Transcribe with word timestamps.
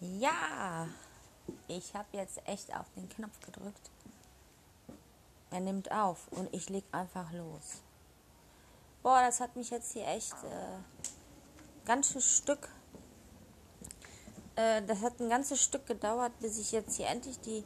Ja, 0.00 0.88
ich 1.68 1.94
habe 1.94 2.08
jetzt 2.12 2.46
echt 2.46 2.74
auf 2.74 2.86
den 2.96 3.08
Knopf 3.08 3.40
gedrückt. 3.40 3.90
Er 5.50 5.60
nimmt 5.60 5.90
auf 5.90 6.28
und 6.32 6.52
ich 6.52 6.68
leg 6.68 6.84
einfach 6.92 7.32
los. 7.32 7.80
Boah, 9.02 9.20
das 9.20 9.40
hat 9.40 9.56
mich 9.56 9.70
jetzt 9.70 9.92
hier 9.92 10.06
echt 10.06 10.34
äh, 10.44 10.78
ganzes 11.86 12.24
Stück. 12.24 12.68
Äh, 14.56 14.82
das 14.82 15.00
hat 15.00 15.18
ein 15.20 15.30
ganzes 15.30 15.62
Stück 15.62 15.86
gedauert, 15.86 16.32
bis 16.40 16.58
ich 16.58 16.72
jetzt 16.72 16.96
hier 16.96 17.06
endlich 17.06 17.40
die, 17.40 17.64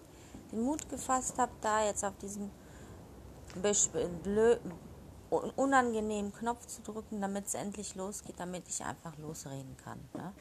den 0.53 0.63
Mut 0.63 0.89
gefasst 0.89 1.39
habe, 1.39 1.53
da 1.63 1.85
jetzt 1.85 2.05
auf 2.05 2.17
diesen 2.19 2.51
blö 4.23 4.57
unangenehmen 5.31 6.33
Knopf 6.33 6.67
zu 6.67 6.83
drücken, 6.83 7.21
damit 7.21 7.47
es 7.47 7.55
endlich 7.55 7.95
losgeht, 7.95 8.39
damit 8.39 8.69
ich 8.69 8.85
einfach 8.85 9.17
losreden 9.19 9.77
kann. 9.79 9.99
Ne? 10.15 10.33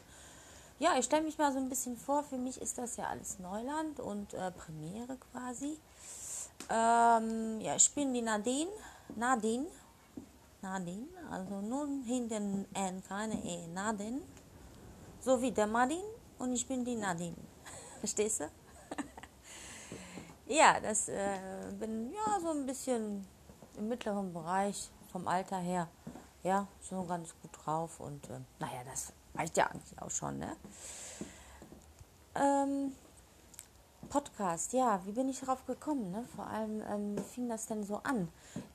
Ja, 0.80 0.96
ich 0.98 1.04
stelle 1.04 1.24
mich 1.24 1.36
mal 1.36 1.52
so 1.52 1.58
ein 1.58 1.68
bisschen 1.68 1.94
vor. 1.94 2.24
Für 2.24 2.38
mich 2.38 2.58
ist 2.58 2.78
das 2.78 2.96
ja 2.96 3.04
alles 3.04 3.38
Neuland 3.38 4.00
und 4.00 4.32
äh, 4.32 4.50
Premiere 4.50 5.18
quasi. 5.30 5.78
Ähm, 6.70 7.60
ja, 7.60 7.76
ich 7.76 7.94
bin 7.94 8.14
die 8.14 8.22
Nadine. 8.22 8.70
Nadine. 9.14 9.66
Nadine. 10.62 11.06
Also 11.30 11.60
nur 11.60 11.86
hinten 12.06 12.64
N, 12.72 13.02
keine 13.06 13.34
E. 13.44 13.66
Nadine. 13.66 14.22
So 15.20 15.42
wie 15.42 15.52
der 15.52 15.66
Martin. 15.66 16.02
Und 16.38 16.54
ich 16.54 16.66
bin 16.66 16.82
die 16.82 16.96
Nadine. 16.96 17.36
Verstehst 18.00 18.40
du? 18.40 18.50
ja, 20.46 20.80
das 20.80 21.10
äh, 21.10 21.38
bin 21.78 22.10
ja 22.10 22.40
so 22.40 22.52
ein 22.52 22.64
bisschen 22.64 23.26
im 23.76 23.88
mittleren 23.88 24.32
Bereich 24.32 24.88
vom 25.12 25.28
Alter 25.28 25.58
her. 25.58 25.88
Ja, 26.42 26.66
so 26.80 27.04
ganz 27.04 27.34
gut 27.42 27.50
drauf. 27.52 28.00
Und 28.00 28.30
äh, 28.30 28.40
naja, 28.58 28.82
das 28.90 29.12
Reicht 29.34 29.56
ja 29.56 29.66
eigentlich 29.66 30.00
auch 30.00 30.10
schon, 30.10 30.38
ne? 30.38 30.56
Ähm, 32.34 32.92
Podcast, 34.08 34.72
ja, 34.72 35.00
wie 35.04 35.12
bin 35.12 35.28
ich 35.28 35.40
darauf 35.40 35.64
gekommen? 35.66 36.10
Ne? 36.10 36.24
Vor 36.34 36.46
allem, 36.46 36.82
ähm, 36.90 37.16
wie 37.16 37.22
fing 37.22 37.48
das 37.48 37.66
denn 37.66 37.84
so 37.84 38.00
an? 38.02 38.28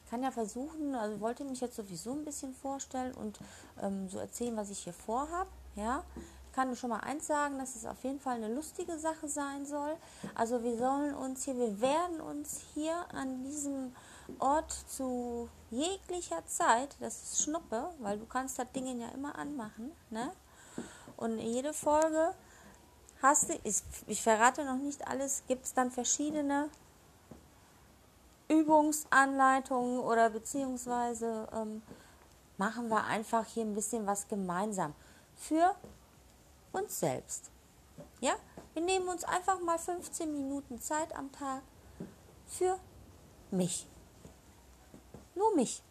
Ich 0.03 0.09
kann 0.09 0.23
ja 0.23 0.31
versuchen, 0.31 0.95
also 0.95 1.20
wollte 1.20 1.44
mich 1.44 1.59
jetzt 1.59 1.75
sowieso 1.75 2.14
ein 2.14 2.23
bisschen 2.23 2.53
vorstellen 2.53 3.14
und 3.14 3.39
ähm, 3.81 4.08
so 4.08 4.17
erzählen, 4.20 4.56
was 4.56 4.70
ich 4.70 4.80
hier 4.80 4.94
vorhabe. 4.94 5.50
Ja, 5.75 6.03
ich 6.16 6.56
kann 6.56 6.73
schon 6.78 6.90
mal 6.90 7.02
eins 7.02 7.28
sagen, 7.28 7.59
dass 7.59 7.75
es 7.75 7.86
auf 7.86 8.02
jeden 8.03 8.22
Fall 8.22 8.36
eine 8.36 8.53
lustige 8.53 8.97
Sache 8.97 9.28
sein 9.28 9.66
soll. 9.66 9.97
Also 10.36 10.64
wir 10.64 10.78
sollen 10.78 11.14
uns 11.14 11.44
hier, 11.44 11.58
wir 11.58 11.81
werden 11.81 12.22
uns 12.22 12.62
hier 12.73 12.95
an 13.14 13.44
diesem 13.44 13.94
Ort 14.40 14.72
zu 14.88 15.50
jeglicher 15.69 16.45
Zeit, 16.45 16.95
das 17.02 17.22
ist 17.23 17.44
Schnuppe, 17.44 17.90
weil 18.00 18.17
du 18.17 18.25
kannst 18.25 18.58
das 18.58 18.72
Ding 18.72 18.86
ja 19.00 19.09
immer 19.09 19.38
anmachen, 19.38 19.92
ne? 20.09 20.31
Und 21.18 21.40
jede 21.40 21.73
Folge 21.73 22.34
hast 23.22 23.50
du, 23.50 23.59
ich, 23.64 23.81
ich 24.08 24.22
verrate 24.22 24.66
noch 24.66 24.78
nicht 24.78 25.08
alles, 25.08 25.44
gibt 25.48 25.66
es 25.66 25.73
dann 25.73 25.92
verschiedene 25.92 26.70
Übungsanleitungen 28.48 30.00
oder 30.00 30.30
beziehungsweise 30.30 31.48
ähm, 31.53 31.81
machen 32.58 32.90
wir 32.90 33.03
einfach 33.06 33.46
hier 33.46 33.64
ein 33.64 33.73
bisschen 33.73 34.06
was 34.06 34.28
gemeinsam 34.28 34.94
für 35.36 35.76
uns 36.72 37.00
selbst. 37.00 37.50
Ja, 38.20 38.34
wir 38.73 38.84
nehmen 38.84 39.08
uns 39.08 39.23
einfach 39.23 39.59
mal 39.59 39.80
15 39.80 40.31
Minuten 40.31 40.80
Zeit 40.80 41.16
am 41.16 41.31
Tag 41.31 41.62
für 42.48 42.78
mich. 43.52 43.88
Nur 45.34 45.56
mich. 45.56 45.81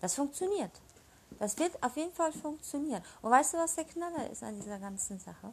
Das 0.00 0.14
funktioniert. 0.14 0.70
Das 1.38 1.58
wird 1.58 1.82
auf 1.82 1.96
jeden 1.96 2.12
Fall 2.12 2.32
funktionieren. 2.32 3.02
Und 3.22 3.30
weißt 3.30 3.54
du, 3.54 3.58
was 3.58 3.74
der 3.74 3.84
Knaller 3.84 4.30
ist 4.30 4.42
an 4.42 4.56
dieser 4.56 4.78
ganzen 4.78 5.18
Sache? 5.18 5.52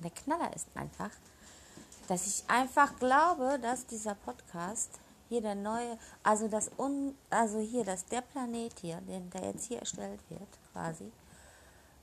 Der 0.00 0.10
Knaller 0.10 0.54
ist 0.54 0.68
einfach, 0.74 1.10
dass 2.08 2.26
ich 2.26 2.44
einfach 2.48 2.98
glaube, 2.98 3.58
dass 3.60 3.86
dieser 3.86 4.14
Podcast 4.14 4.90
hier 5.28 5.40
der 5.40 5.54
neue, 5.54 5.98
also 6.22 6.48
das 6.48 6.70
un, 6.78 7.16
also 7.30 7.58
hier, 7.58 7.84
dass 7.84 8.04
der 8.06 8.20
Planet 8.20 8.72
hier, 8.80 9.00
den, 9.00 9.28
der 9.30 9.44
jetzt 9.46 9.64
hier 9.66 9.80
erstellt 9.80 10.20
wird, 10.28 10.48
quasi, 10.72 11.10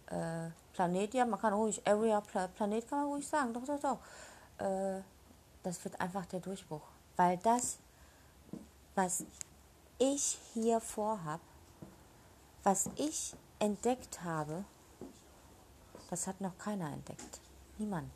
äh, 0.08 0.50
Planet, 0.74 1.14
ja, 1.14 1.26
man 1.26 1.40
kann 1.40 1.54
ruhig, 1.54 1.82
Area 1.88 2.22
Planet 2.22 2.90
kann 2.90 3.00
man 3.00 3.08
ruhig 3.10 3.28
sagen, 3.28 3.54
doch, 3.54 3.66
doch, 3.66 3.80
doch. 3.80 4.66
Äh, 4.66 5.02
das 5.62 5.84
wird 5.84 6.00
einfach 6.02 6.26
der 6.26 6.40
Durchbruch. 6.40 6.82
Weil 7.16 7.38
das, 7.38 7.78
was 8.96 9.24
ich 10.00 10.40
hier 10.54 10.82
vorhab, 10.82 11.40
was 12.64 12.90
ich 12.96 13.36
entdeckt 13.60 14.24
habe, 14.24 14.64
das 16.10 16.28
hat 16.28 16.42
noch 16.42 16.58
keiner 16.58 16.92
entdeckt. 16.92 17.42
Niemand. 17.78 18.12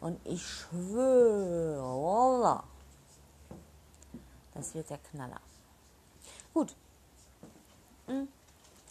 Und 0.00 0.20
ich 0.24 0.46
schwöre, 0.46 1.82
das 4.54 4.74
wird 4.74 4.90
der 4.90 4.98
Knaller. 4.98 5.40
Gut. 6.52 6.74
Hm. 8.06 8.28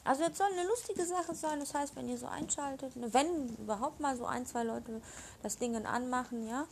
Also 0.03 0.23
jetzt 0.23 0.37
soll 0.37 0.51
eine 0.51 0.67
lustige 0.67 1.05
Sache 1.05 1.33
sein. 1.33 1.59
Das 1.59 1.73
heißt, 1.73 1.95
wenn 1.95 2.07
ihr 2.07 2.17
so 2.17 2.27
einschaltet, 2.27 2.95
ne, 2.95 3.11
wenn 3.13 3.55
überhaupt 3.57 3.99
mal 3.99 4.15
so 4.15 4.25
ein, 4.25 4.45
zwei 4.45 4.63
Leute 4.63 5.01
das 5.41 5.57
Ding 5.57 5.75
anmachen, 5.85 6.47
ja. 6.47 6.67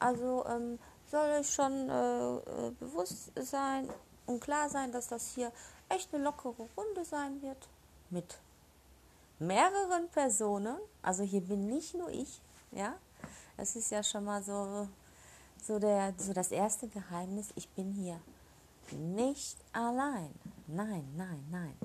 Also 0.00 0.44
ähm, 0.46 0.78
soll 1.10 1.30
euch 1.30 1.48
schon 1.48 1.88
äh, 1.88 2.36
äh 2.36 2.70
bewusst 2.80 3.30
sein 3.40 3.88
und 4.26 4.40
klar 4.40 4.68
sein, 4.68 4.90
dass 4.90 5.06
das 5.06 5.28
hier 5.34 5.52
echt 5.88 6.14
eine 6.14 6.24
lockere 6.24 6.68
Runde 6.76 7.04
sein 7.04 7.42
wird 7.42 7.68
mit 8.10 8.38
mehreren 9.38 10.08
Personen. 10.08 10.76
Also 11.02 11.22
hier 11.22 11.40
bin 11.40 11.66
nicht 11.68 11.94
nur 11.94 12.10
ich, 12.10 12.40
ja. 12.72 12.94
Das 13.56 13.76
ist 13.76 13.90
ja 13.90 14.02
schon 14.02 14.24
mal 14.24 14.42
so, 14.42 14.88
so, 15.62 15.78
der, 15.78 16.14
so 16.18 16.32
das 16.32 16.50
erste 16.50 16.88
Geheimnis. 16.88 17.52
Ich 17.54 17.68
bin 17.70 17.92
hier 17.92 18.20
nicht 18.92 19.56
allein. 19.72 20.34
Nein, 20.66 21.08
nein, 21.16 21.44
nein. 21.50 21.76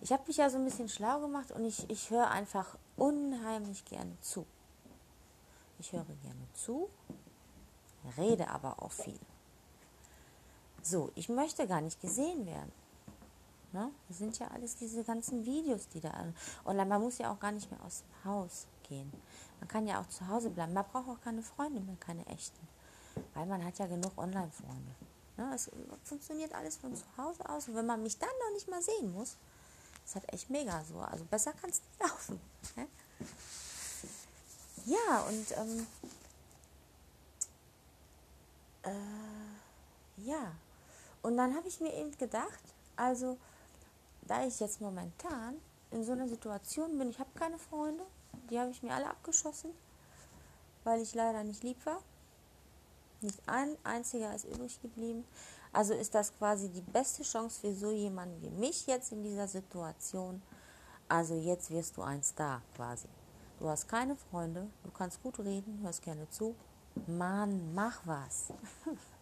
Ich 0.00 0.12
habe 0.12 0.22
mich 0.26 0.36
ja 0.36 0.48
so 0.50 0.58
ein 0.58 0.64
bisschen 0.64 0.88
schlau 0.88 1.20
gemacht 1.20 1.50
und 1.52 1.64
ich, 1.64 1.88
ich 1.90 2.10
höre 2.10 2.30
einfach 2.30 2.76
unheimlich 2.96 3.84
gerne 3.84 4.16
zu. 4.20 4.46
Ich 5.80 5.92
höre 5.92 6.04
gerne 6.04 6.46
zu, 6.54 6.88
rede 8.16 8.48
aber 8.48 8.82
auch 8.82 8.92
viel. 8.92 9.18
So, 10.82 11.10
ich 11.14 11.28
möchte 11.28 11.66
gar 11.66 11.80
nicht 11.80 12.00
gesehen 12.00 12.46
werden. 12.46 12.72
Ne? 13.72 13.90
Das 14.08 14.18
sind 14.18 14.38
ja 14.38 14.48
alles 14.48 14.76
diese 14.76 15.04
ganzen 15.04 15.44
Videos, 15.44 15.88
die 15.88 16.00
da. 16.00 16.12
Und 16.64 16.76
man 16.76 17.02
muss 17.02 17.18
ja 17.18 17.32
auch 17.32 17.38
gar 17.38 17.52
nicht 17.52 17.70
mehr 17.70 17.82
aus 17.84 18.02
dem 18.02 18.30
Haus 18.30 18.66
gehen. 18.88 19.12
Man 19.60 19.68
kann 19.68 19.86
ja 19.86 20.00
auch 20.00 20.08
zu 20.08 20.26
Hause 20.26 20.50
bleiben. 20.50 20.72
Man 20.72 20.84
braucht 20.84 21.08
auch 21.08 21.20
keine 21.20 21.42
Freunde 21.42 21.80
mehr, 21.80 21.96
keine 21.96 22.24
echten. 22.26 22.66
Weil 23.34 23.46
man 23.46 23.64
hat 23.64 23.78
ja 23.78 23.86
genug 23.86 24.16
Online-Freunde. 24.16 24.94
Ne? 25.36 25.52
Es 25.54 25.70
funktioniert 26.04 26.54
alles 26.54 26.76
von 26.76 26.94
zu 26.94 27.04
Hause 27.16 27.48
aus. 27.48 27.68
Und 27.68 27.74
wenn 27.74 27.86
man 27.86 28.02
mich 28.02 28.18
dann 28.18 28.30
noch 28.46 28.52
nicht 28.54 28.68
mal 28.68 28.80
sehen 28.80 29.12
muss, 29.12 29.36
ist 30.04 30.14
halt 30.14 30.32
echt 30.32 30.48
mega 30.48 30.82
so. 30.84 30.98
Also 31.00 31.24
besser 31.24 31.52
kann 31.52 31.70
es 31.70 31.82
nicht 31.82 32.00
laufen. 32.00 32.40
Ne? 32.76 32.88
Ja, 34.86 35.20
und 35.28 35.52
ähm, 35.58 35.86
äh, 38.84 40.26
ja. 40.26 40.52
Und 41.20 41.36
dann 41.36 41.54
habe 41.54 41.68
ich 41.68 41.80
mir 41.80 41.92
eben 41.94 42.16
gedacht, 42.16 42.62
also 42.96 43.36
da 44.28 44.46
ich 44.46 44.60
jetzt 44.60 44.80
momentan 44.80 45.56
in 45.90 46.04
so 46.04 46.12
einer 46.12 46.28
Situation 46.28 46.98
bin, 46.98 47.10
ich 47.10 47.18
habe 47.18 47.30
keine 47.34 47.58
Freunde, 47.58 48.04
die 48.50 48.58
habe 48.58 48.70
ich 48.70 48.82
mir 48.82 48.92
alle 48.92 49.08
abgeschossen, 49.08 49.70
weil 50.84 51.00
ich 51.00 51.14
leider 51.14 51.42
nicht 51.44 51.64
lieb 51.64 51.84
war. 51.86 52.02
Nicht 53.20 53.40
ein 53.48 53.76
einziger 53.82 54.34
ist 54.34 54.44
übrig 54.44 54.80
geblieben. 54.80 55.24
Also 55.72 55.92
ist 55.94 56.14
das 56.14 56.36
quasi 56.38 56.68
die 56.68 56.82
beste 56.82 57.22
Chance 57.22 57.60
für 57.60 57.74
so 57.74 57.90
jemanden 57.90 58.40
wie 58.42 58.50
mich 58.50 58.86
jetzt 58.86 59.12
in 59.12 59.22
dieser 59.22 59.48
Situation. 59.48 60.40
Also 61.08 61.34
jetzt 61.34 61.70
wirst 61.70 61.96
du 61.96 62.02
ein 62.02 62.22
Star 62.22 62.62
quasi. 62.76 63.08
Du 63.58 63.68
hast 63.68 63.88
keine 63.88 64.14
Freunde, 64.14 64.68
du 64.84 64.90
kannst 64.90 65.22
gut 65.22 65.40
reden, 65.40 65.80
hörst 65.82 66.02
gerne 66.02 66.28
zu. 66.30 66.54
Mann, 67.06 67.74
mach 67.74 68.06
was. 68.06 68.52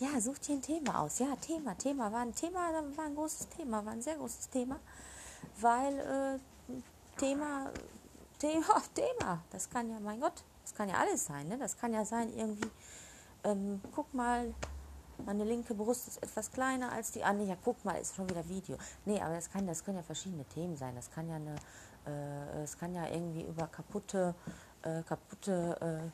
Ja, 0.00 0.18
such 0.18 0.38
dir 0.38 0.54
ein 0.54 0.62
Thema 0.62 1.00
aus. 1.00 1.18
Ja, 1.18 1.36
Thema, 1.36 1.76
Thema 1.76 2.10
war 2.10 2.20
ein 2.20 2.34
Thema, 2.34 2.72
war 2.96 3.04
ein 3.04 3.14
großes 3.14 3.50
Thema, 3.50 3.84
war 3.84 3.92
ein 3.92 4.00
sehr 4.00 4.16
großes 4.16 4.48
Thema, 4.48 4.80
weil 5.60 5.98
äh, 5.98 7.18
Thema, 7.18 7.70
Thema, 8.38 8.82
Thema, 8.94 9.42
das 9.50 9.68
kann 9.68 9.90
ja, 9.90 10.00
mein 10.00 10.18
Gott, 10.18 10.42
das 10.62 10.74
kann 10.74 10.88
ja 10.88 10.94
alles 10.94 11.26
sein, 11.26 11.48
ne? 11.48 11.58
Das 11.58 11.76
kann 11.76 11.92
ja 11.92 12.06
sein 12.06 12.32
irgendwie, 12.34 12.70
ähm, 13.44 13.82
guck 13.94 14.14
mal, 14.14 14.54
meine 15.26 15.44
linke 15.44 15.74
Brust 15.74 16.08
ist 16.08 16.22
etwas 16.22 16.50
kleiner 16.50 16.90
als 16.92 17.12
die 17.12 17.22
andere. 17.22 17.48
Ja, 17.48 17.56
guck 17.62 17.84
mal, 17.84 18.00
ist 18.00 18.14
schon 18.14 18.30
wieder 18.30 18.48
Video. 18.48 18.78
Nee, 19.04 19.20
aber 19.20 19.34
das 19.34 19.50
kann, 19.50 19.66
das 19.66 19.84
können 19.84 19.98
ja 19.98 20.02
verschiedene 20.02 20.46
Themen 20.46 20.78
sein. 20.78 20.94
Das 20.94 21.10
kann 21.10 21.28
ja 21.28 21.36
eine, 21.36 21.56
äh, 22.06 22.62
es 22.62 22.78
kann 22.78 22.94
ja 22.94 23.06
irgendwie 23.06 23.42
über 23.42 23.66
kaputte, 23.66 24.34
äh, 24.80 25.02
kaputte 25.02 26.10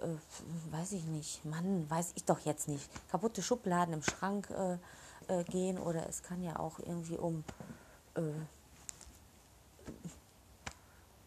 äh, 0.00 0.72
weiß 0.72 0.92
ich 0.92 1.04
nicht, 1.04 1.44
Mann, 1.44 1.88
weiß 1.88 2.12
ich 2.14 2.24
doch 2.24 2.40
jetzt 2.40 2.68
nicht, 2.68 2.88
kaputte 3.10 3.42
Schubladen 3.42 3.94
im 3.94 4.02
Schrank 4.02 4.50
äh, 4.50 4.78
äh, 5.28 5.44
gehen 5.44 5.78
oder 5.78 6.08
es 6.08 6.22
kann 6.22 6.42
ja 6.42 6.58
auch 6.58 6.78
irgendwie 6.78 7.16
um 7.16 7.44
äh, 8.14 8.20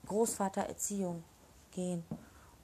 Großvatererziehung 0.08 1.24
gehen. 1.72 2.04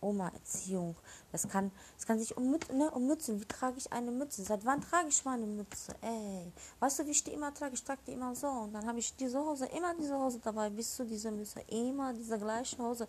Oma-Erziehung. 0.01 0.95
Das 1.31 1.47
kann, 1.47 1.71
das 1.95 2.05
kann 2.05 2.19
sich 2.19 2.35
um, 2.37 2.51
ne, 2.51 2.91
um 2.91 3.07
Mützen. 3.07 3.39
Wie 3.39 3.45
trage 3.45 3.77
ich 3.77 3.91
eine 3.91 4.11
Mütze? 4.11 4.43
Seit 4.43 4.65
wann 4.65 4.81
trage 4.81 5.09
ich 5.09 5.23
mal 5.25 5.33
eine 5.33 5.45
Mütze? 5.45 5.93
Ey, 6.01 6.51
weißt 6.79 6.99
du, 6.99 7.05
wie 7.05 7.11
ich 7.11 7.23
die 7.23 7.33
immer 7.33 7.53
trage? 7.53 7.73
Ich 7.73 7.83
trage 7.83 7.99
die 8.07 8.13
immer 8.13 8.35
so. 8.35 8.47
Und 8.47 8.73
dann 8.73 8.87
habe 8.87 8.99
ich 8.99 9.15
diese 9.15 9.39
Hose, 9.39 9.65
immer 9.65 9.93
diese 9.95 10.15
Hose 10.15 10.39
dabei, 10.39 10.69
bis 10.69 10.95
zu 10.95 11.05
dieser 11.05 11.31
Mütze. 11.31 11.61
Immer 11.67 12.13
diese 12.13 12.37
gleiche 12.37 12.77
Hose. 12.77 13.07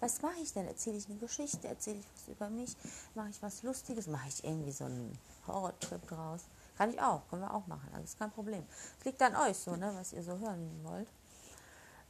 Was 0.00 0.20
mache 0.22 0.38
ich 0.42 0.52
denn? 0.52 0.66
Erzähle 0.66 0.98
ich 0.98 1.08
eine 1.08 1.18
Geschichte? 1.18 1.68
Erzähle 1.68 1.98
ich 1.98 2.06
was 2.14 2.28
über 2.28 2.50
mich? 2.50 2.76
Mache 3.14 3.30
ich 3.30 3.42
was 3.42 3.62
Lustiges? 3.62 4.06
Mache 4.06 4.28
ich 4.28 4.44
irgendwie 4.44 4.72
so 4.72 4.84
einen 4.84 5.18
Horrortrip 5.46 6.06
draus? 6.06 6.42
Kann 6.76 6.90
ich 6.90 7.00
auch, 7.00 7.22
können 7.28 7.42
wir 7.42 7.54
auch 7.54 7.66
machen. 7.66 7.88
Alles 7.94 8.16
kein 8.18 8.30
Problem. 8.30 8.64
Es 8.98 9.04
liegt 9.04 9.22
an 9.22 9.34
euch 9.36 9.56
so, 9.56 9.74
ne, 9.76 9.92
was 9.94 10.12
ihr 10.12 10.22
so 10.22 10.38
hören 10.38 10.68
wollt. 10.84 11.08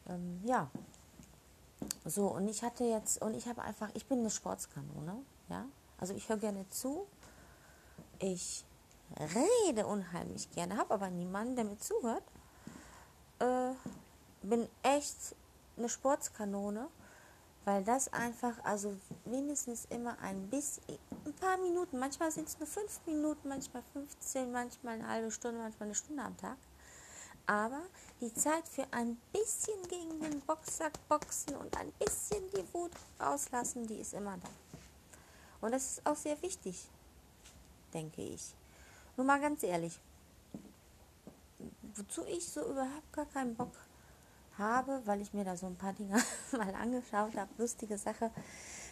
Ähm, 0.09 0.41
ja, 0.45 0.69
so, 2.05 2.29
und 2.29 2.49
ich 2.49 2.63
hatte 2.63 2.85
jetzt, 2.85 3.21
und 3.23 3.35
ich 3.35 3.47
habe 3.47 3.63
einfach, 3.63 3.91
ich 3.95 4.07
bin 4.07 4.21
eine 4.21 4.31
Sportskanone, 4.31 5.23
ja. 5.49 5.67
Also 5.99 6.15
ich 6.15 6.29
höre 6.29 6.37
gerne 6.37 6.69
zu. 6.71 7.07
Ich 8.19 8.65
rede 9.19 9.87
unheimlich 9.87 10.51
gerne, 10.53 10.77
habe 10.77 10.95
aber 10.95 11.11
niemanden, 11.11 11.57
der 11.57 11.65
mir 11.65 11.79
zuhört. 11.79 12.23
Äh, 13.39 13.73
bin 14.43 14.69
echt 14.83 15.17
eine 15.77 15.89
Sportskanone, 15.89 16.89
weil 17.67 17.85
das 17.85 18.11
einfach, 18.15 18.55
also 18.65 18.97
mindestens 19.27 19.85
immer 19.91 20.19
ein 20.21 20.49
bisschen, 20.49 20.83
ein 21.27 21.35
paar 21.35 21.59
Minuten, 21.59 21.99
manchmal 21.99 22.31
sind 22.31 22.49
es 22.49 22.59
nur 22.59 22.67
fünf 22.67 23.01
Minuten, 23.05 23.51
manchmal 23.51 23.83
15, 23.93 24.51
manchmal 24.51 24.95
eine 24.95 25.09
halbe 25.09 25.31
Stunde, 25.31 25.61
manchmal 25.61 25.89
eine 25.89 25.95
Stunde 25.95 26.23
am 26.23 26.37
Tag 26.39 26.57
aber 27.47 27.83
die 28.21 28.33
Zeit 28.35 28.69
für 28.69 28.87
ein 28.93 29.17
bisschen 29.33 29.81
gegen 29.89 30.21
den 30.21 30.41
Boxsack 30.41 30.93
boxen 31.09 31.55
und 31.57 31.77
ein 31.77 31.93
bisschen 31.93 32.43
die 32.51 32.75
Wut 32.75 32.91
rauslassen, 33.21 33.87
die 33.87 34.01
ist 34.01 34.15
immer 34.15 34.37
da. 34.37 34.49
Und 35.61 35.73
das 35.73 35.93
ist 35.93 36.07
auch 36.07 36.17
sehr 36.17 36.41
wichtig, 36.43 36.89
denke 37.95 38.23
ich. 38.23 38.53
Nur 39.17 39.27
mal 39.27 39.41
ganz 39.41 39.63
ehrlich, 39.63 39.99
wozu 41.95 42.25
ich 42.27 42.47
so 42.49 42.63
überhaupt 42.63 43.13
gar 43.13 43.27
keinen 43.27 43.55
Bock 43.55 43.73
habe, 43.73 43.96
weil 44.59 45.21
ich 45.21 45.33
mir 45.33 45.45
da 45.45 45.57
so 45.57 45.67
ein 45.67 45.77
paar 45.77 45.93
Dinge 45.93 46.23
mal 46.53 46.75
angeschaut 46.75 47.37
habe, 47.37 47.51
lustige 47.59 47.99
Sache, 47.99 48.31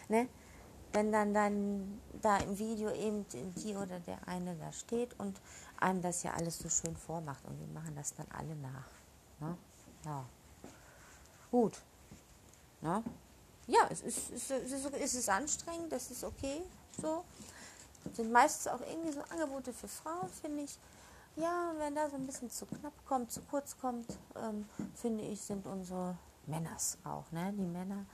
ne? 0.09 0.27
wenn 0.93 1.11
dann, 1.11 1.33
dann 1.33 2.01
da 2.21 2.37
im 2.37 2.57
Video 2.57 2.89
eben 2.91 3.25
die 3.29 3.75
oder 3.75 3.99
der 3.99 4.25
eine 4.27 4.55
da 4.55 4.71
steht 4.71 5.19
und 5.19 5.41
einem 5.77 6.01
das 6.01 6.23
ja 6.23 6.33
alles 6.33 6.57
so 6.57 6.69
schön 6.69 6.95
vormacht 6.95 7.43
und 7.45 7.59
wir 7.59 7.67
machen 7.67 7.95
das 7.95 8.13
dann 8.13 8.27
alle 8.31 8.55
nach. 8.55 8.87
Ne? 9.41 9.57
Ja. 10.05 10.25
Gut. 11.51 11.81
Ne? 12.81 13.03
Ja, 13.67 13.87
es 13.89 14.01
ist, 14.01 14.31
es, 14.31 14.51
ist, 14.51 14.93
es 14.93 15.15
ist 15.15 15.29
anstrengend, 15.29 15.91
das 15.91 16.11
ist 16.11 16.23
okay. 16.23 16.61
So. 17.01 17.25
Sind 18.13 18.31
meistens 18.31 18.67
auch 18.67 18.81
irgendwie 18.81 19.11
so 19.11 19.21
Angebote 19.29 19.73
für 19.73 19.87
Frauen, 19.87 20.29
finde 20.29 20.63
ich. 20.63 20.77
Ja, 21.35 21.71
und 21.71 21.79
wenn 21.79 21.95
da 21.95 22.09
so 22.09 22.15
ein 22.15 22.25
bisschen 22.25 22.49
zu 22.49 22.65
knapp 22.65 22.93
kommt, 23.05 23.31
zu 23.31 23.41
kurz 23.41 23.77
kommt, 23.77 24.07
ähm, 24.35 24.65
finde 24.95 25.23
ich, 25.23 25.41
sind 25.41 25.67
unsere 25.67 26.17
Männers 26.45 26.97
auch. 27.03 27.29
Ne? 27.31 27.53
Die 27.57 27.65
Männer 27.65 28.05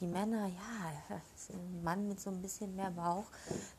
die 0.00 0.06
Männer, 0.06 0.46
ja, 0.46 1.16
ein 1.52 1.82
Mann 1.82 2.08
mit 2.08 2.20
so 2.20 2.30
ein 2.30 2.40
bisschen 2.40 2.74
mehr 2.74 2.90
Bauch, 2.90 3.26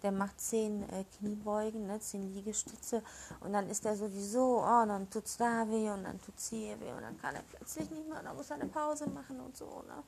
der 0.03 0.11
macht 0.11 0.39
zehn 0.39 0.87
äh, 0.89 1.03
Kniebeugen, 1.17 1.87
ne, 1.87 1.99
zehn 1.99 2.33
Liegestütze 2.33 3.01
und 3.39 3.53
dann 3.53 3.67
ist 3.69 3.85
er 3.85 3.95
sowieso, 3.95 4.59
oh, 4.59 4.85
dann 4.85 5.07
es 5.11 5.37
da 5.37 5.67
weh 5.67 5.89
und 5.89 6.03
dann 6.03 6.21
tut 6.21 6.37
es 6.37 6.49
hier 6.49 6.79
weh 6.79 6.91
und 6.91 7.01
dann 7.01 7.19
kann 7.19 7.35
er 7.35 7.41
plötzlich 7.41 7.89
nicht 7.89 8.07
mehr, 8.07 8.21
dann 8.21 8.35
muss 8.35 8.51
er 8.51 8.57
eine 8.57 8.67
Pause 8.67 9.09
machen 9.09 9.39
und 9.39 9.57
so. 9.57 9.65
Ne? 9.87 10.03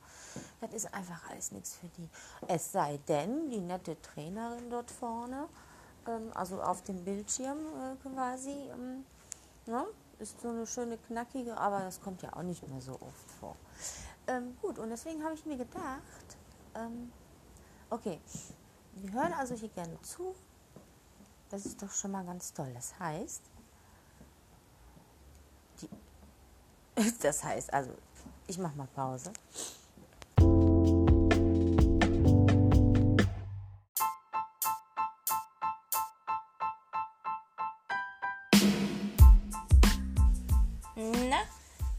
Das 0.60 0.72
ist 0.72 0.94
einfach 0.94 1.30
alles 1.30 1.50
nichts 1.50 1.76
für 1.76 1.88
die. 1.88 2.08
Es 2.46 2.70
sei 2.70 2.98
denn, 3.08 3.50
die 3.50 3.60
nette 3.60 4.00
Trainerin 4.00 4.70
dort 4.70 4.90
vorne, 4.90 5.48
also 6.34 6.60
auf 6.62 6.82
dem 6.82 7.04
Bildschirm 7.04 7.58
äh, 7.58 7.96
quasi, 8.08 8.50
ähm, 8.50 9.04
ne? 9.66 9.86
ist 10.18 10.40
so 10.40 10.48
eine 10.48 10.66
schöne 10.66 10.96
knackige, 10.98 11.56
aber 11.56 11.80
das 11.80 12.00
kommt 12.00 12.22
ja 12.22 12.32
auch 12.34 12.42
nicht 12.42 12.66
mehr 12.68 12.80
so 12.80 12.92
oft 12.92 13.30
vor. 13.40 13.56
Ähm, 14.26 14.56
gut, 14.60 14.78
und 14.78 14.90
deswegen 14.90 15.22
habe 15.22 15.34
ich 15.34 15.44
mir 15.44 15.56
gedacht, 15.56 16.36
ähm, 16.74 17.12
okay, 17.90 18.20
wir 18.94 19.12
hören 19.12 19.32
also 19.32 19.54
hier 19.54 19.68
gerne 19.68 20.00
zu. 20.02 20.34
Das 21.50 21.66
ist 21.66 21.82
doch 21.82 21.90
schon 21.90 22.12
mal 22.12 22.24
ganz 22.24 22.52
toll. 22.52 22.70
Das 22.74 22.98
heißt, 22.98 23.42
die, 25.80 25.88
das 27.20 27.44
heißt 27.44 27.72
also, 27.72 27.90
ich 28.46 28.58
mache 28.58 28.76
mal 28.76 28.88
Pause. 28.94 29.32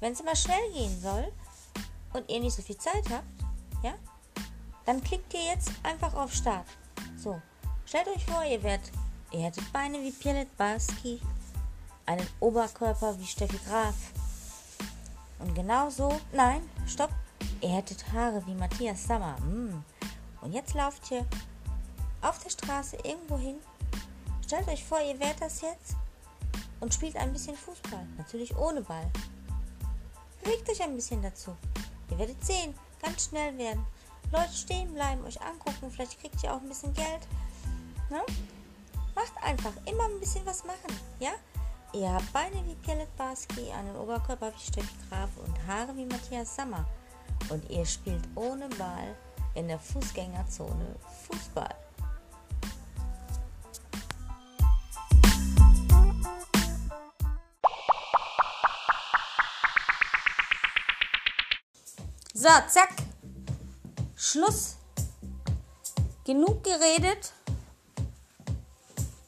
Wenn 0.05 0.13
es 0.13 0.21
mal 0.21 0.35
schnell 0.35 0.71
gehen 0.71 1.01
soll, 1.01 1.31
und 2.13 2.29
ihr 2.29 2.39
nicht 2.39 2.55
so 2.55 2.61
viel 2.61 2.77
Zeit 2.77 3.09
habt, 3.09 3.25
ja, 3.81 3.95
dann 4.85 5.03
klickt 5.03 5.33
ihr 5.33 5.43
jetzt 5.43 5.71
einfach 5.81 6.13
auf 6.13 6.31
Start. 6.31 6.67
So, 7.17 7.41
stellt 7.87 8.07
euch 8.09 8.23
vor, 8.23 8.43
ihr 8.43 8.61
werdet, 8.61 8.91
ihr 9.31 9.39
hättet 9.39 9.73
Beine 9.73 9.97
wie 10.03 10.11
Pierlet 10.11 10.55
Barski, 10.57 11.19
einen 12.05 12.27
Oberkörper 12.39 13.17
wie 13.17 13.25
Steffi 13.25 13.59
Graf. 13.67 13.95
Und 15.39 15.55
genauso, 15.55 16.21
nein, 16.31 16.61
stopp, 16.85 17.09
ihr 17.61 17.69
hättet 17.69 18.05
Haare 18.13 18.45
wie 18.45 18.53
Matthias 18.53 19.05
Sammer. 19.05 19.39
Mm. 19.39 19.83
Und 20.41 20.53
jetzt 20.53 20.75
lauft 20.75 21.09
ihr 21.09 21.25
auf 22.21 22.37
der 22.43 22.51
Straße 22.51 22.97
irgendwo 22.97 23.39
hin. 23.39 23.55
Stellt 24.45 24.67
euch 24.67 24.85
vor, 24.85 25.01
ihr 25.01 25.19
werdet 25.19 25.41
das 25.41 25.61
jetzt 25.61 25.95
und 26.79 26.93
spielt 26.93 27.15
ein 27.15 27.33
bisschen 27.33 27.55
Fußball. 27.55 28.05
Natürlich 28.19 28.55
ohne 28.55 28.81
Ball. 28.81 29.09
Bewegt 30.45 30.69
euch 30.69 30.83
ein 30.83 30.95
bisschen 30.95 31.23
dazu. 31.23 31.57
Ihr 32.11 32.19
werdet 32.19 32.45
sehen, 32.45 32.75
ganz 33.01 33.25
schnell 33.25 33.57
werden. 33.57 33.83
Leute 34.31 34.53
stehen 34.53 34.93
bleiben, 34.93 35.25
euch 35.25 35.41
angucken, 35.41 35.89
vielleicht 35.89 36.19
kriegt 36.21 36.43
ihr 36.43 36.53
auch 36.53 36.61
ein 36.61 36.69
bisschen 36.69 36.93
Geld. 36.93 37.27
Ne? 38.11 38.21
Macht 39.15 39.33
einfach 39.41 39.73
immer 39.87 40.05
ein 40.05 40.19
bisschen 40.19 40.45
was 40.45 40.63
machen, 40.63 40.95
ja? 41.19 41.31
Ihr 41.93 42.13
habt 42.13 42.31
Beine 42.31 42.63
wie 42.67 42.75
Pierlet 42.75 43.15
Barski, 43.17 43.71
einen 43.71 43.95
Oberkörper 43.95 44.53
wie 44.53 44.71
Steffi 44.71 44.95
Graf 45.09 45.29
und 45.43 45.67
Haare 45.67 45.97
wie 45.97 46.05
Matthias 46.05 46.55
Sammer. 46.55 46.85
Und 47.49 47.67
ihr 47.71 47.85
spielt 47.85 48.27
ohne 48.35 48.69
Ball 48.77 49.15
in 49.55 49.67
der 49.67 49.79
Fußgängerzone 49.79 50.95
Fußball. 51.27 51.73
So, 62.45 62.51
zack. 62.67 62.93
Schluss. 64.15 64.75
Genug 66.25 66.63
geredet. 66.63 67.33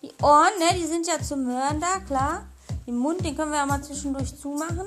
Die 0.04 0.12
Ohren, 0.22 0.52
ne, 0.60 0.78
die 0.78 0.86
sind 0.86 1.08
ja 1.08 1.20
zum 1.20 1.48
Hören 1.48 1.82
da, 1.82 2.00
klar. 2.02 2.46
Den 2.86 2.96
Mund, 2.96 3.26
den 3.26 3.36
können 3.36 3.50
wir 3.50 3.58
ja 3.58 3.66
mal 3.66 3.84
zwischendurch 3.84 4.38
zumachen. 4.38 4.86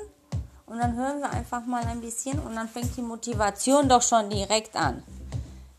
Und 0.66 0.78
dann 0.78 0.94
hören 0.94 1.18
wir 1.18 1.30
einfach 1.30 1.66
mal 1.66 1.82
ein 1.82 2.00
bisschen 2.00 2.38
und 2.38 2.54
dann 2.54 2.68
fängt 2.68 2.96
die 2.96 3.02
Motivation 3.02 3.88
doch 3.88 4.02
schon 4.02 4.30
direkt 4.30 4.76
an. 4.76 5.02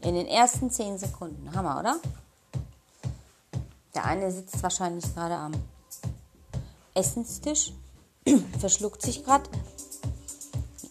In 0.01 0.15
den 0.15 0.27
ersten 0.27 0.69
10 0.69 0.97
Sekunden. 0.97 1.55
Hammer, 1.55 1.79
oder? 1.79 2.01
Der 3.95 4.03
eine 4.03 4.29
sitzt 4.29 4.61
wahrscheinlich 4.61 5.05
gerade 5.15 5.37
am 5.37 5.53
Essenstisch, 6.95 7.71
verschluckt 8.59 9.01
sich 9.01 9.23
gerade 9.23 9.49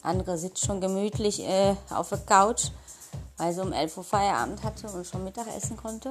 andere 0.02 0.38
sitzt 0.38 0.64
schon 0.64 0.80
gemütlich 0.80 1.40
äh, 1.40 1.74
auf 1.90 2.08
der 2.08 2.18
Couch, 2.18 2.70
weil 3.36 3.52
sie 3.52 3.60
um 3.60 3.72
11 3.72 3.96
Uhr 3.96 4.04
Feierabend 4.04 4.62
hatte 4.62 4.88
und 4.88 5.06
schon 5.06 5.24
Mittag 5.24 5.46
essen 5.56 5.76
konnte. 5.76 6.10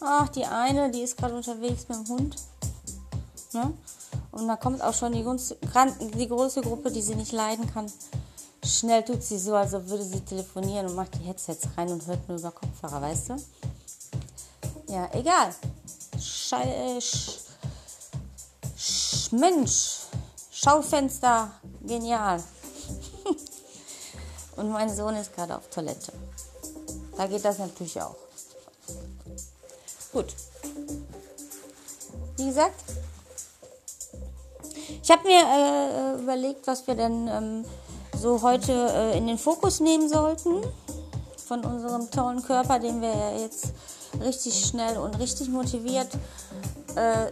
Ach, 0.00 0.28
die 0.28 0.44
eine, 0.44 0.90
die 0.90 1.00
ist 1.00 1.16
gerade 1.16 1.34
unterwegs 1.34 1.88
mit 1.88 1.98
dem 1.98 2.08
Hund. 2.08 2.36
Ne? 3.52 3.72
Und 4.32 4.48
da 4.48 4.56
kommt 4.56 4.82
auch 4.82 4.92
schon 4.92 5.12
die, 5.12 5.24
die 6.18 6.28
große 6.28 6.60
Gruppe, 6.60 6.90
die 6.90 7.00
sie 7.00 7.14
nicht 7.14 7.32
leiden 7.32 7.72
kann. 7.72 7.90
Schnell 8.64 9.02
tut 9.04 9.22
sie 9.22 9.38
so, 9.38 9.54
als 9.54 9.72
würde 9.72 10.02
sie 10.02 10.20
telefonieren 10.20 10.86
und 10.86 10.96
macht 10.96 11.14
die 11.14 11.24
Headsets 11.24 11.68
rein 11.76 11.88
und 11.90 12.06
hört 12.06 12.28
nur 12.28 12.38
über 12.38 12.50
Kopfhörer, 12.50 13.00
weißt 13.00 13.30
du? 13.30 13.36
Ja, 14.88 15.08
egal. 15.12 15.54
Schei 16.20 17.00
Sch 17.00 17.40
Sch 18.76 19.32
Mensch, 19.32 20.00
Schaufenster, 20.50 21.50
genial. 21.86 22.42
Und 24.56 24.70
mein 24.70 24.94
Sohn 24.94 25.16
ist 25.16 25.34
gerade 25.34 25.56
auf 25.56 25.68
Toilette. 25.68 26.12
Da 27.16 27.26
geht 27.26 27.44
das 27.44 27.58
natürlich 27.58 28.00
auch. 28.00 28.16
Gut. 30.12 30.34
Wie 32.36 32.46
gesagt, 32.46 32.82
ich 35.02 35.10
habe 35.10 35.26
mir 35.26 35.40
äh, 35.40 36.22
überlegt, 36.22 36.66
was 36.66 36.86
wir 36.86 36.94
denn 36.94 37.28
ähm, 37.28 37.64
so 37.64 38.26
so 38.26 38.42
heute 38.42 38.72
äh, 38.72 39.18
in 39.18 39.26
den 39.26 39.38
Fokus 39.38 39.78
nehmen 39.80 40.08
sollten 40.08 40.62
von 41.46 41.64
unserem 41.64 42.10
tollen 42.10 42.42
Körper, 42.42 42.80
den 42.80 43.00
wir 43.00 43.14
ja 43.14 43.38
jetzt 43.38 43.72
richtig 44.20 44.66
schnell 44.66 44.96
und 44.96 45.18
richtig 45.20 45.48
motiviert 45.48 46.08
äh, 46.96 47.30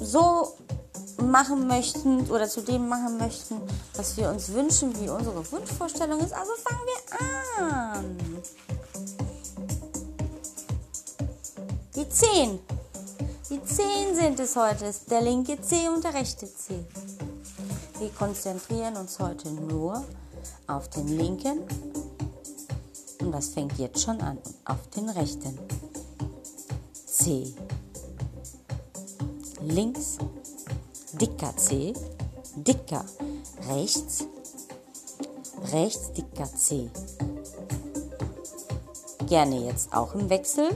so 0.00 0.54
machen 1.30 1.66
möchten 1.66 2.30
oder 2.30 2.48
zu 2.48 2.62
dem 2.62 2.88
machen 2.88 3.18
möchten, 3.18 3.60
was 3.94 4.16
wir 4.16 4.28
uns 4.28 4.52
wünschen, 4.52 4.92
wie 5.00 5.08
unsere 5.08 5.50
Wunschvorstellung 5.52 6.20
ist. 6.20 6.32
Also 6.32 6.52
fangen 6.64 6.80
wir 6.86 7.20
an. 7.64 8.16
Die 11.94 12.08
10. 12.08 12.58
Die 13.50 13.62
10 13.62 14.14
sind 14.14 14.40
es 14.40 14.56
heute. 14.56 14.92
Der 15.10 15.20
linke 15.20 15.60
C 15.60 15.88
und 15.88 16.02
der 16.04 16.14
rechte 16.14 16.46
C. 16.52 16.84
Wir 17.98 18.10
konzentrieren 18.10 18.96
uns 18.96 19.18
heute 19.18 19.50
nur 19.50 20.04
auf 20.66 20.88
den 20.88 21.08
linken 21.08 21.60
und 23.20 23.32
das 23.32 23.48
fängt 23.48 23.78
jetzt 23.78 24.02
schon 24.02 24.20
an, 24.20 24.38
auf 24.64 24.88
den 24.90 25.08
rechten. 25.08 25.58
C. 27.06 27.54
Links, 29.60 30.18
dicker 31.12 31.56
C, 31.56 31.92
dicker 32.56 33.04
rechts, 33.68 34.24
rechts 35.72 36.12
dicker 36.12 36.48
C. 36.54 36.90
Gerne 39.26 39.66
jetzt 39.66 39.94
auch 39.94 40.14
im 40.14 40.28
Wechsel. 40.30 40.68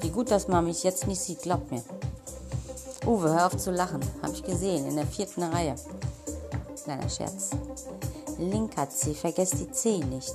Wie 0.00 0.10
gut, 0.10 0.30
dass 0.30 0.48
man 0.48 0.64
mich 0.64 0.82
jetzt 0.82 1.06
nicht 1.06 1.20
sieht, 1.20 1.42
glaubt 1.42 1.70
mir. 1.70 1.82
Uwe, 3.06 3.32
hör 3.32 3.46
auf 3.46 3.56
zu 3.56 3.70
lachen. 3.70 4.00
Habe 4.22 4.32
ich 4.32 4.42
gesehen, 4.42 4.86
in 4.86 4.96
der 4.96 5.06
vierten 5.06 5.42
Reihe. 5.42 5.76
Kleiner 6.82 7.08
Scherz. 7.08 7.50
Linker 8.38 8.88
C, 8.90 9.14
vergesst 9.14 9.54
die 9.60 9.70
C 9.70 9.98
nicht. 9.98 10.34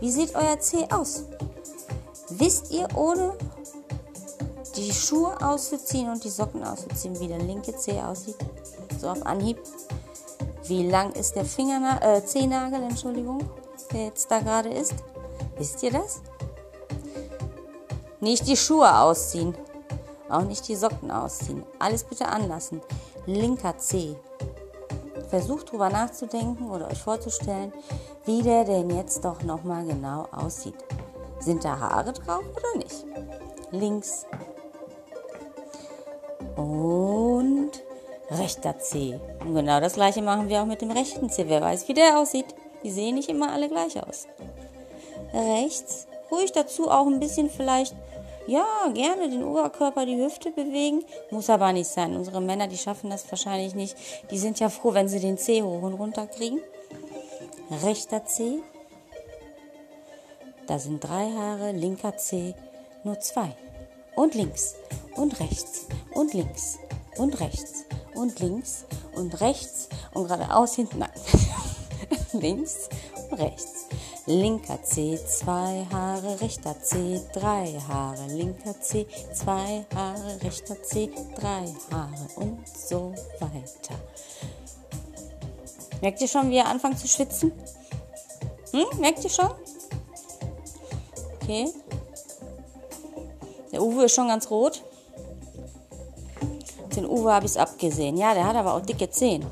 Wie 0.00 0.10
sieht 0.10 0.34
euer 0.34 0.58
C 0.58 0.86
aus? 0.90 1.24
Wisst 2.30 2.70
ihr, 2.70 2.88
ohne 2.96 3.34
die 4.76 4.92
Schuhe 4.92 5.36
auszuziehen 5.40 6.10
und 6.10 6.24
die 6.24 6.30
Socken 6.30 6.64
auszuziehen, 6.64 7.18
wie 7.20 7.28
der 7.28 7.38
linke 7.38 7.74
C 7.76 8.00
aussieht? 8.00 8.36
So 9.00 9.08
auf 9.08 9.24
Anhieb. 9.26 9.58
Wie 10.64 10.88
lang 10.88 11.12
ist 11.12 11.34
der 11.34 11.44
Fingernagel, 11.44 12.16
äh, 12.16 12.24
Zehennagel, 12.24 12.82
Entschuldigung, 12.82 13.40
der 13.92 14.06
jetzt 14.06 14.30
da 14.30 14.40
gerade 14.40 14.68
ist? 14.70 14.94
Wisst 15.56 15.82
ihr 15.82 15.90
das? 15.90 16.20
Nicht 18.20 18.46
die 18.46 18.56
Schuhe 18.56 18.98
ausziehen. 19.00 19.54
Auch 20.28 20.42
nicht 20.42 20.66
die 20.68 20.76
Socken 20.76 21.10
ausziehen. 21.10 21.64
Alles 21.78 22.04
bitte 22.04 22.26
anlassen. 22.26 22.80
Linker 23.26 23.76
C. 23.78 24.16
Versucht 25.28 25.72
drüber 25.72 25.90
nachzudenken 25.90 26.70
oder 26.70 26.88
euch 26.88 27.02
vorzustellen, 27.02 27.72
wie 28.24 28.42
der 28.42 28.64
denn 28.64 28.90
jetzt 28.90 29.24
doch 29.24 29.42
nochmal 29.42 29.84
genau 29.84 30.28
aussieht. 30.30 30.76
Sind 31.40 31.64
da 31.64 31.78
Haare 31.78 32.12
drauf 32.12 32.44
oder 32.56 32.78
nicht? 32.78 33.04
Links. 33.72 34.26
Und 36.56 37.70
rechter 38.30 38.78
C. 38.78 39.18
Und 39.40 39.54
genau 39.54 39.80
das 39.80 39.94
gleiche 39.94 40.22
machen 40.22 40.48
wir 40.48 40.62
auch 40.62 40.66
mit 40.66 40.82
dem 40.82 40.90
rechten 40.90 41.30
C. 41.30 41.44
Wer 41.48 41.60
weiß, 41.60 41.88
wie 41.88 41.94
der 41.94 42.18
aussieht. 42.18 42.46
Die 42.82 42.90
sehen 42.90 43.14
nicht 43.14 43.28
immer 43.28 43.52
alle 43.52 43.68
gleich 43.68 44.02
aus. 44.02 44.26
Rechts. 45.32 46.06
Ruhig 46.30 46.52
dazu 46.52 46.90
auch 46.90 47.06
ein 47.06 47.20
bisschen 47.20 47.50
vielleicht 47.50 47.94
ja, 48.46 48.66
gerne 48.92 49.28
den 49.28 49.44
Oberkörper, 49.44 50.04
die 50.04 50.16
Hüfte 50.16 50.50
bewegen. 50.50 51.04
Muss 51.30 51.48
aber 51.48 51.72
nicht 51.72 51.88
sein. 51.88 52.16
Unsere 52.16 52.40
Männer, 52.40 52.66
die 52.66 52.78
schaffen 52.78 53.10
das 53.10 53.30
wahrscheinlich 53.30 53.74
nicht. 53.74 53.96
Die 54.30 54.38
sind 54.38 54.58
ja 54.58 54.68
froh, 54.68 54.94
wenn 54.94 55.08
sie 55.08 55.20
den 55.20 55.38
C 55.38 55.62
hoch 55.62 55.82
und 55.82 55.94
runter 55.94 56.26
kriegen. 56.26 56.60
Rechter 57.84 58.24
C. 58.24 58.58
Da 60.66 60.78
sind 60.78 61.04
drei 61.04 61.30
Haare. 61.30 61.72
Linker 61.72 62.16
C. 62.16 62.54
Nur 63.04 63.20
zwei. 63.20 63.54
Und 64.14 64.34
links. 64.34 64.74
Und 65.16 65.40
rechts. 65.40 65.86
Und 66.14 66.34
links. 66.34 66.78
Und 67.16 67.40
rechts. 67.40 67.84
Und 68.14 68.38
links. 68.40 68.84
Und 69.14 69.40
rechts. 69.40 69.88
Und 70.12 70.28
geradeaus 70.28 70.74
hinten. 70.74 70.98
Nein. 70.98 71.10
links 72.32 72.88
und 73.30 73.38
rechts. 73.38 73.86
Linker 74.26 74.80
C, 74.84 75.18
zwei 75.26 75.84
Haare, 75.90 76.40
rechter 76.40 76.80
C, 76.80 77.20
drei 77.32 77.76
Haare, 77.88 78.24
linker 78.28 78.80
C, 78.80 79.04
zwei 79.34 79.84
Haare, 79.96 80.40
rechter 80.42 80.80
C, 80.80 81.10
drei 81.34 81.66
Haare 81.90 82.28
und 82.36 82.60
so 82.68 83.12
weiter. 83.40 83.98
Merkt 86.00 86.20
ihr 86.20 86.28
schon, 86.28 86.50
wie 86.50 86.56
ihr 86.56 86.66
anfangt 86.66 87.00
zu 87.00 87.08
schwitzen? 87.08 87.52
Hm? 88.70 89.00
Merkt 89.00 89.24
ihr 89.24 89.30
schon? 89.30 89.50
Okay. 91.42 91.72
Der 93.72 93.82
Uwe 93.82 94.04
ist 94.04 94.14
schon 94.14 94.28
ganz 94.28 94.50
rot. 94.50 94.82
Den 96.94 97.06
Uwe 97.06 97.32
habe 97.32 97.46
ich 97.46 97.52
es 97.52 97.56
abgesehen. 97.56 98.16
Ja, 98.16 98.34
der 98.34 98.46
hat 98.46 98.56
aber 98.56 98.74
auch 98.74 98.82
dicke 98.82 99.10
Zehen 99.10 99.44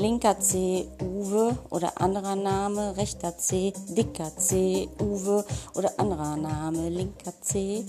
linker 0.00 0.40
C 0.40 0.86
Uwe 1.02 1.56
oder 1.68 2.00
anderer 2.00 2.34
Name, 2.34 2.96
rechter 2.96 3.36
C 3.36 3.72
dicker 3.88 4.34
C 4.36 4.88
Uwe 4.98 5.44
oder 5.74 5.92
anderer 5.98 6.36
Name, 6.36 6.88
linker 6.88 7.34
C, 7.42 7.84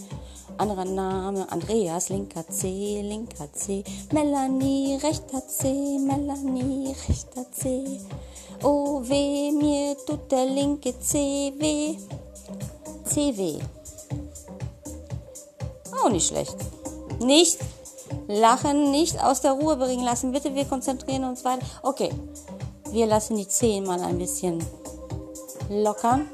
anderer 0.57 0.85
Name 0.85 1.49
Andreas, 1.49 2.09
linker 2.09 2.45
C, 2.49 3.01
linker 3.01 3.51
C, 3.53 3.83
Melanie, 4.11 4.99
rechter 5.01 5.47
C, 5.47 5.97
Melanie, 5.99 6.93
rechter 7.07 7.49
C. 7.51 8.01
Oh 8.61 9.01
weh, 9.03 9.51
mir 9.51 9.95
tut 10.05 10.29
der 10.31 10.45
linke 10.45 10.99
C 10.99 11.53
weh. 11.57 11.95
C 13.05 13.37
weh. 13.37 13.59
Auch 16.03 16.09
nicht 16.09 16.27
schlecht. 16.27 16.55
Nicht 17.19 17.59
Lachen 18.27 18.91
nicht 18.91 19.23
aus 19.23 19.41
der 19.41 19.53
Ruhe 19.53 19.77
bringen 19.77 20.03
lassen. 20.03 20.31
Bitte, 20.31 20.53
wir 20.55 20.65
konzentrieren 20.65 21.23
uns 21.23 21.45
weiter. 21.45 21.65
Okay, 21.81 22.09
wir 22.91 23.05
lassen 23.05 23.37
die 23.37 23.47
Zehen 23.47 23.85
mal 23.85 24.01
ein 24.01 24.17
bisschen 24.17 24.63
lockern. 25.69 26.27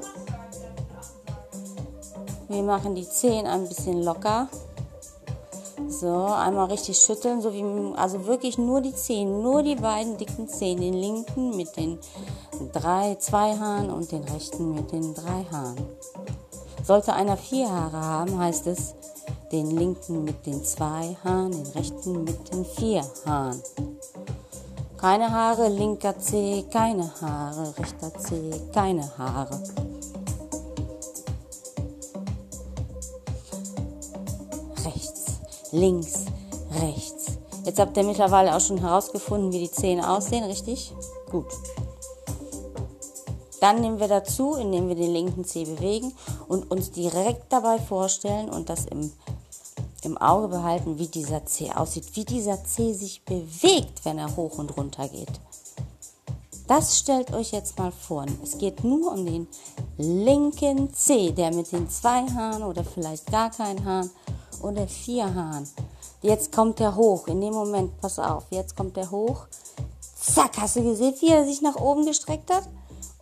Wir 2.48 2.62
machen 2.62 2.94
die 2.94 3.08
Zehen 3.08 3.46
ein 3.46 3.68
bisschen 3.68 4.02
locker. 4.02 4.48
So, 5.88 6.26
einmal 6.26 6.66
richtig 6.66 6.98
schütteln, 6.98 7.40
so 7.40 7.52
wie, 7.52 7.64
also 7.96 8.26
wirklich 8.26 8.58
nur 8.58 8.80
die 8.80 8.94
Zehen, 8.94 9.42
nur 9.42 9.62
die 9.62 9.76
beiden 9.76 10.16
dicken 10.16 10.48
Zehen, 10.48 10.80
den 10.80 10.94
linken 10.94 11.56
mit 11.56 11.76
den 11.76 11.98
drei, 12.72 13.16
zwei 13.16 13.56
Haaren 13.56 13.90
und 13.90 14.10
den 14.12 14.24
rechten 14.24 14.74
mit 14.74 14.92
den 14.92 15.14
drei 15.14 15.46
Haaren. 15.50 15.76
Sollte 16.84 17.12
einer 17.12 17.36
vier 17.36 17.70
Haare 17.70 18.00
haben, 18.00 18.38
heißt 18.38 18.66
es, 18.66 18.94
den 19.52 19.70
linken 19.70 20.24
mit 20.24 20.44
den 20.46 20.64
zwei 20.64 21.16
Haaren, 21.24 21.52
den 21.52 21.66
rechten 21.72 22.24
mit 22.24 22.52
den 22.52 22.64
vier 22.64 23.04
Haaren. 23.24 23.62
Keine 24.98 25.30
Haare, 25.30 25.68
linker 25.68 26.18
C, 26.18 26.64
keine 26.70 27.08
Haare, 27.20 27.72
rechter 27.78 28.12
C, 28.18 28.50
keine 28.74 29.16
Haare. 29.16 29.62
Rechts, 34.84 35.24
links, 35.70 36.24
rechts. 36.80 37.38
Jetzt 37.64 37.78
habt 37.78 37.96
ihr 37.96 38.02
mittlerweile 38.02 38.56
auch 38.56 38.60
schon 38.60 38.78
herausgefunden, 38.78 39.52
wie 39.52 39.60
die 39.60 39.70
Zehen 39.70 40.00
aussehen, 40.00 40.44
richtig? 40.44 40.92
Gut. 41.30 41.46
Dann 43.60 43.80
nehmen 43.80 44.00
wir 44.00 44.08
dazu, 44.08 44.54
indem 44.54 44.88
wir 44.88 44.94
den 44.94 45.12
linken 45.12 45.44
Zeh 45.44 45.64
bewegen 45.64 46.12
und 46.48 46.70
uns 46.70 46.90
direkt 46.90 47.52
dabei 47.52 47.78
vorstellen 47.78 48.48
und 48.48 48.68
das 48.68 48.86
im 48.86 49.12
im 50.04 50.16
Auge 50.18 50.48
behalten, 50.48 50.98
wie 50.98 51.08
dieser 51.08 51.44
C 51.46 51.70
aussieht, 51.72 52.14
wie 52.14 52.24
dieser 52.24 52.64
C 52.64 52.92
sich 52.92 53.24
bewegt, 53.24 54.04
wenn 54.04 54.18
er 54.18 54.36
hoch 54.36 54.58
und 54.58 54.76
runter 54.76 55.08
geht. 55.08 55.40
Das 56.68 56.98
stellt 56.98 57.32
euch 57.32 57.52
jetzt 57.52 57.78
mal 57.78 57.90
vor. 57.90 58.26
Es 58.42 58.58
geht 58.58 58.84
nur 58.84 59.12
um 59.12 59.24
den 59.24 59.48
linken 59.96 60.92
C, 60.92 61.32
der 61.32 61.52
mit 61.52 61.72
den 61.72 61.88
zwei 61.88 62.26
Haaren 62.26 62.62
oder 62.62 62.84
vielleicht 62.84 63.30
gar 63.30 63.50
keinen 63.50 63.84
Haaren 63.84 64.10
oder 64.60 64.86
vier 64.86 65.34
Haaren. 65.34 65.66
Jetzt 66.20 66.52
kommt 66.52 66.78
er 66.80 66.94
hoch. 66.94 67.26
In 67.28 67.40
dem 67.40 67.54
Moment, 67.54 67.98
pass 68.00 68.18
auf, 68.18 68.44
jetzt 68.50 68.76
kommt 68.76 68.96
er 68.98 69.10
hoch. 69.10 69.46
Zack, 70.20 70.58
hast 70.58 70.76
du 70.76 70.82
gesehen, 70.82 71.14
wie 71.20 71.30
er 71.30 71.46
sich 71.46 71.62
nach 71.62 71.76
oben 71.76 72.04
gestreckt 72.04 72.52
hat? 72.52 72.68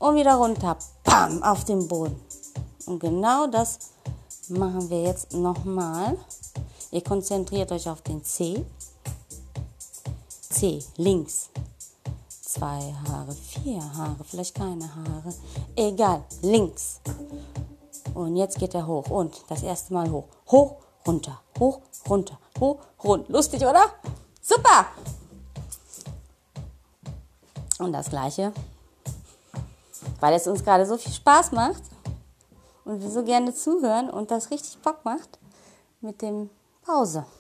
Und 0.01 0.17
wieder 0.17 0.35
runter. 0.35 0.77
Pam, 1.05 1.43
auf 1.43 1.65
den 1.65 1.87
Boden. 1.87 2.21
Und 2.87 2.99
genau 2.99 3.47
das 3.47 3.79
machen 4.49 4.91
wir 4.91 5.03
jetzt 5.03 5.33
nochmal. 5.35 6.17
Ihr 6.97 7.05
konzentriert 7.05 7.71
euch 7.73 7.91
auf 7.91 8.01
den 8.01 8.25
C. 8.25 8.65
C, 10.31 10.83
links. 10.97 11.51
Zwei 12.31 12.95
Haare, 13.07 13.35
vier 13.35 13.83
Haare, 13.95 14.25
vielleicht 14.25 14.55
keine 14.55 14.89
Haare. 14.95 15.35
Egal, 15.77 16.25
links. 16.41 17.01
Und 18.15 18.37
jetzt 18.37 18.59
geht 18.59 18.73
er 18.73 18.87
hoch. 18.87 19.11
Und 19.11 19.45
das 19.49 19.63
erste 19.63 19.93
Mal 19.93 20.11
hoch. 20.11 20.25
Hoch, 20.51 20.77
runter, 21.07 21.39
hoch, 21.59 21.83
runter, 22.09 22.39
hoch, 22.59 22.79
rund. 23.05 23.29
Lustig, 23.29 23.61
oder? 23.61 23.93
Super! 24.41 24.87
Und 27.79 27.93
das 27.93 28.09
gleiche, 28.09 28.55
weil 30.21 30.33
es 30.33 30.47
uns 30.47 30.65
gerade 30.65 30.87
so 30.87 30.97
viel 30.97 31.13
Spaß 31.13 31.53
macht 31.53 31.83
und 32.87 33.03
wir 33.03 33.11
so 33.11 33.23
gerne 33.23 33.53
zuhören 33.53 34.09
und 34.09 34.31
das 34.31 34.51
richtig 34.51 34.79
Bock 34.79 35.05
macht, 35.05 35.39
mit 36.01 36.23
dem 36.23 36.49
Pause. 36.87 37.36